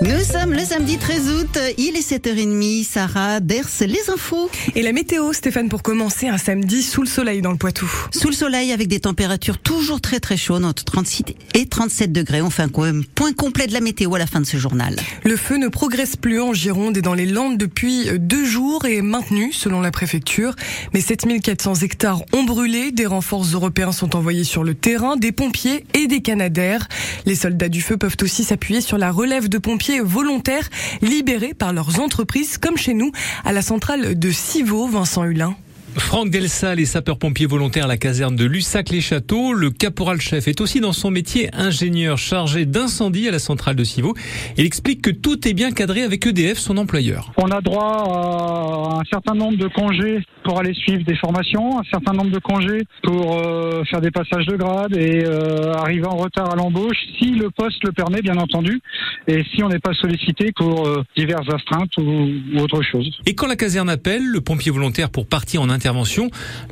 [0.00, 4.48] Nous sommes le samedi 13 août, il est 7h30, Sarah Ders, les infos.
[4.76, 7.90] Et la météo, Stéphane, pour commencer, un samedi sous le soleil dans le Poitou.
[8.12, 11.24] Sous le soleil avec des températures toujours très très chaudes, entre 36
[11.54, 12.42] et 37 degrés.
[12.42, 14.94] On fait un point complet de la météo à la fin de ce journal.
[15.24, 18.98] Le feu ne progresse plus en Gironde et dans les Landes depuis deux jours et
[18.98, 20.54] est maintenu selon la préfecture.
[20.94, 25.84] Mais 7400 hectares ont brûlé, des renforts européens sont envoyés sur le terrain, des pompiers
[25.94, 26.86] et des canadaires.
[27.26, 30.68] Les soldats du feu peuvent aussi s'appuyer sur la relève de pompiers volontaires
[31.02, 33.12] libérés par leurs entreprises, comme chez nous,
[33.44, 35.56] à la centrale de Civaux, Vincent Hulin.
[35.98, 39.52] Franck Delsal les sapeurs-pompiers volontaires à la caserne de Lussac-les-Châteaux.
[39.52, 44.14] Le caporal-chef est aussi dans son métier ingénieur chargé d'incendie à la centrale de Civaux.
[44.56, 47.32] Il explique que tout est bien cadré avec EDF, son employeur.
[47.36, 51.84] On a droit à un certain nombre de congés pour aller suivre des formations, un
[51.90, 56.16] certain nombre de congés pour euh, faire des passages de grade et euh, arriver en
[56.16, 58.80] retard à l'embauche, si le poste le permet, bien entendu,
[59.26, 63.10] et si on n'est pas sollicité pour euh, diverses astreintes ou, ou, autre chose.
[63.26, 65.87] Et quand la caserne appelle, le pompier volontaire pour partir en intervention,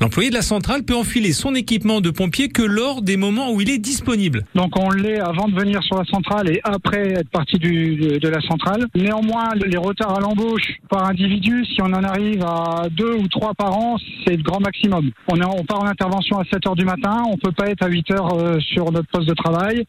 [0.00, 3.60] l'employé de la centrale peut enfiler son équipement de pompier que lors des moments où
[3.60, 4.44] il est disponible.
[4.54, 8.18] Donc on l'est avant de venir sur la centrale et après être parti du, de,
[8.18, 8.86] de la centrale.
[8.94, 13.54] Néanmoins, les retards à l'embauche par individu, si on en arrive à deux ou trois
[13.54, 13.76] par
[14.26, 15.10] c'est le grand maximum.
[15.28, 17.82] On, est, on part en intervention à 7 heures du matin, on peut pas être
[17.82, 19.84] à 8 heures euh, sur notre poste de travail.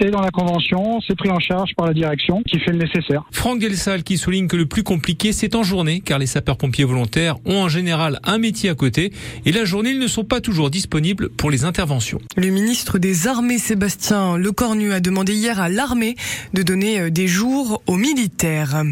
[0.00, 3.24] C'est dans la convention, c'est pris en charge par la direction qui fait le nécessaire.
[3.32, 7.36] Franck Gelsal qui souligne que le plus compliqué c'est en journée car les sapeurs-pompiers volontaires
[7.44, 9.12] ont en général un métier à côté
[9.46, 12.20] et la journée ils ne sont pas toujours disponibles pour les interventions.
[12.36, 16.16] Le ministre des Armées Sébastien Lecornu a demandé hier à l'armée
[16.54, 18.82] de donner euh, des jours aux militaires.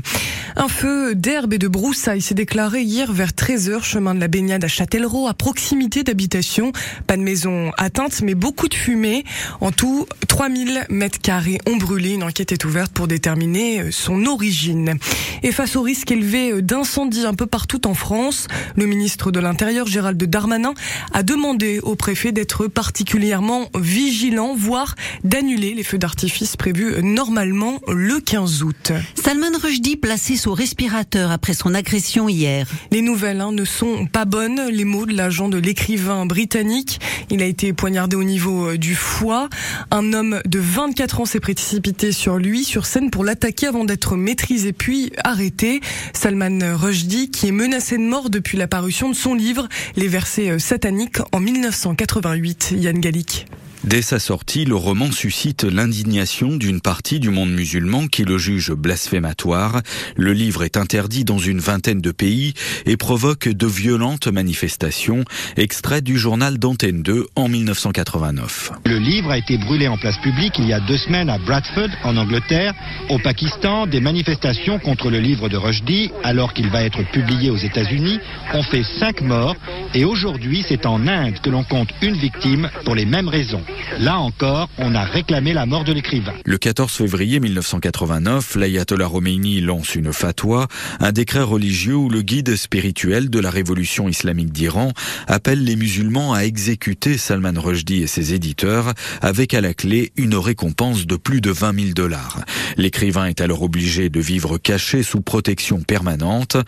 [0.56, 4.64] Un feu d'herbe et de broussailles s'est déclaré hier vers 13h chemin de la baignade
[4.64, 6.72] à Châtellerault à proximité d'habitation.
[7.06, 9.24] Pas de maison atteinte mais beaucoup de fumée.
[9.60, 12.10] En tout, 3000 mètres carrés ont brûlé.
[12.10, 14.94] Une enquête est ouverte pour déterminer euh, son origine.
[15.42, 18.46] Et face au risque élevé euh, d'incendie un peu partout en France,
[18.76, 20.74] le ministre de l'Intérieur Gérald Darmanin
[21.12, 24.94] a demandé au préfet d'être particulièrement vigilant, voire
[25.24, 28.92] d'annuler les feux d'artifice prévus normalement le 15 août.
[29.14, 32.66] Salman Rushdie placé respirateur après son agression hier.
[32.90, 34.68] Les nouvelles hein, ne sont pas bonnes.
[34.70, 37.00] Les mots de l'agent de l'écrivain britannique.
[37.30, 39.48] Il a été poignardé au niveau euh, du foie.
[39.90, 44.16] Un homme de 24 ans s'est précipité sur lui, sur scène, pour l'attaquer avant d'être
[44.16, 45.80] maîtrisé puis arrêté.
[46.12, 50.50] Salman Rushdie, qui est menacé de mort depuis la parution de son livre, Les versets
[50.50, 52.74] euh, sataniques en 1988.
[52.76, 53.46] Yann Gallic.
[53.88, 58.72] Dès sa sortie, le roman suscite l'indignation d'une partie du monde musulman qui le juge
[58.72, 59.80] blasphématoire.
[60.14, 62.52] Le livre est interdit dans une vingtaine de pays
[62.84, 65.24] et provoque de violentes manifestations,
[65.56, 68.72] extrait du journal d'Antenne 2 en 1989.
[68.84, 71.88] Le livre a été brûlé en place publique il y a deux semaines à Bradford,
[72.04, 72.74] en Angleterre.
[73.08, 77.56] Au Pakistan, des manifestations contre le livre de Rushdie, alors qu'il va être publié aux
[77.56, 78.20] États-Unis,
[78.52, 79.56] ont fait cinq morts.
[79.94, 83.62] Et aujourd'hui, c'est en Inde que l'on compte une victime pour les mêmes raisons.
[83.98, 86.34] Là encore, on a réclamé la mort de l'écrivain.
[86.44, 90.68] Le 14 février 1989, l'ayatollah Khomeini lance une fatwa,
[91.00, 94.92] un décret religieux où le guide spirituel de la révolution islamique d'Iran
[95.26, 100.36] appelle les musulmans à exécuter Salman Rushdie et ses éditeurs avec à la clé une
[100.36, 102.44] récompense de plus de 20 000 dollars.
[102.76, 106.58] L'écrivain est alors obligé de vivre caché sous protection permanente.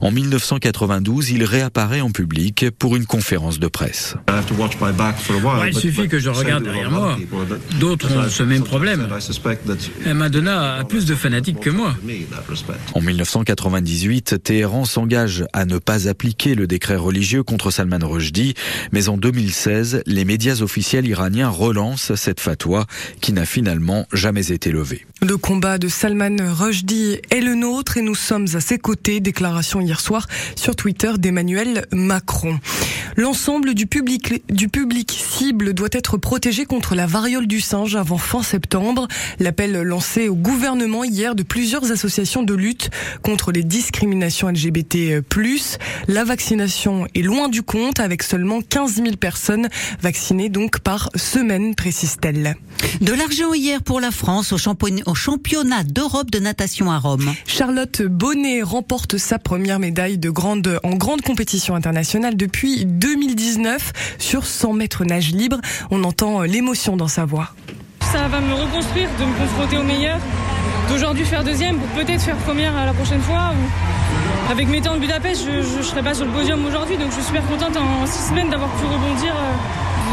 [0.00, 4.14] En 1992, il réapparaît en public pour une conférence de presse.
[4.28, 7.16] Ouais, il suffit que je regarde derrière moi.
[7.78, 9.08] D'autres ont ce même problème.
[10.14, 11.94] Madonna a plus de fanatiques que moi.
[12.94, 18.54] En 1998, Téhéran s'engage à ne pas appliquer le décret religieux contre Salman Rushdie,
[18.92, 22.86] mais en 2016, les médias officiels iraniens relancent cette fatwa
[23.20, 25.06] qui n'a finalement jamais été levée.
[25.22, 29.20] Le combat de Salman Rushdie est le nôtre et nous sommes à ses côtés.
[29.20, 30.26] Déclaration hier soir
[30.56, 32.59] sur Twitter d'Emmanuel Macron.
[33.16, 38.18] L'ensemble du public, du public cible doit être protégé contre la variole du singe avant
[38.18, 39.08] fin septembre.
[39.38, 42.90] L'appel lancé au gouvernement hier de plusieurs associations de lutte
[43.22, 45.22] contre les discriminations LGBT+.
[46.08, 49.68] La vaccination est loin du compte avec seulement 15 000 personnes
[50.00, 52.56] vaccinées donc par semaine, précise-t-elle.
[53.00, 57.32] De l'argent hier pour la France au championnat au championnat d'Europe de natation à Rome.
[57.46, 64.44] Charlotte Bonnet remporte sa première médaille de grande, en grande compétition internationale depuis 2019 sur
[64.44, 65.58] 100 mètres nage libre.
[65.90, 67.50] On entend l'émotion dans sa voix.
[68.00, 70.18] Ça va me reconstruire, de me confronter au meilleur,
[70.88, 73.52] d'aujourd'hui faire deuxième pour peut-être faire première la prochaine fois.
[74.50, 77.14] Avec mes temps de Budapest, je ne serais pas sur le podium aujourd'hui, donc je
[77.14, 79.32] suis super contente en six semaines d'avoir pu rebondir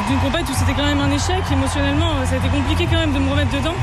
[0.08, 1.42] d'une compète où c'était quand même un échec.
[1.52, 3.76] Émotionnellement, ça a été compliqué quand même de me remettre dedans.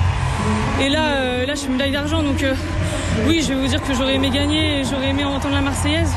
[0.80, 2.22] Et là, là je suis médaille d'argent.
[2.22, 2.44] Donc
[3.26, 6.12] oui, je vais vous dire que j'aurais aimé gagner j'aurais aimé entendre la Marseillaise.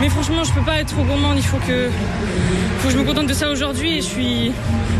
[0.00, 1.36] Mais franchement, je peux pas être trop gourmande.
[1.38, 1.90] Il faut que,
[2.88, 3.98] je me contente de ça aujourd'hui.
[3.98, 4.52] Et je suis,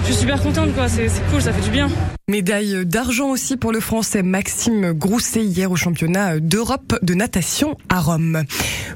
[0.03, 0.89] je suis super contente, quoi.
[0.89, 1.89] C'est cool, ça fait du bien.
[2.29, 8.01] Médaille d'argent aussi pour le Français Maxime Grousset hier au championnat d'Europe de natation à
[8.01, 8.43] Rome.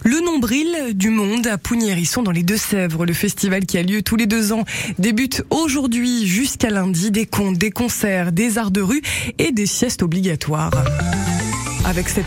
[0.04, 3.06] Le nombril du monde à Pougnérisson dans les Deux-Sèvres.
[3.06, 4.64] Le festival qui a lieu tous les deux ans
[4.98, 7.10] débute aujourd'hui jusqu'à lundi.
[7.10, 9.02] Des contes, des concerts, des arts de rue
[9.38, 10.72] et des siestes obligatoires.
[11.84, 12.18] Avec cette